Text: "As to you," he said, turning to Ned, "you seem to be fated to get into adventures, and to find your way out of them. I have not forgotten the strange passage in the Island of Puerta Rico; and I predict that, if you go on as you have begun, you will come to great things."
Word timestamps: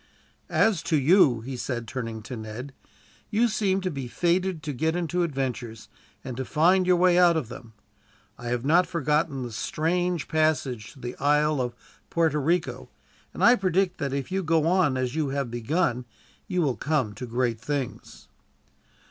"As 0.49 0.81
to 0.89 0.97
you," 0.97 1.41
he 1.41 1.55
said, 1.55 1.87
turning 1.87 2.23
to 2.23 2.35
Ned, 2.35 2.73
"you 3.29 3.47
seem 3.47 3.81
to 3.81 3.91
be 3.91 4.07
fated 4.07 4.63
to 4.63 4.73
get 4.73 4.95
into 4.95 5.21
adventures, 5.21 5.89
and 6.23 6.35
to 6.37 6.43
find 6.43 6.87
your 6.87 6.95
way 6.95 7.19
out 7.19 7.37
of 7.37 7.49
them. 7.49 7.73
I 8.35 8.47
have 8.47 8.65
not 8.65 8.87
forgotten 8.87 9.43
the 9.43 9.51
strange 9.51 10.27
passage 10.27 10.93
in 10.95 11.01
the 11.03 11.15
Island 11.17 11.61
of 11.61 11.75
Puerta 12.09 12.39
Rico; 12.39 12.89
and 13.31 13.43
I 13.43 13.55
predict 13.55 13.99
that, 13.99 14.11
if 14.11 14.31
you 14.31 14.41
go 14.41 14.65
on 14.65 14.97
as 14.97 15.13
you 15.13 15.29
have 15.29 15.51
begun, 15.51 16.05
you 16.47 16.63
will 16.63 16.77
come 16.77 17.13
to 17.13 17.27
great 17.27 17.61
things." 17.61 18.27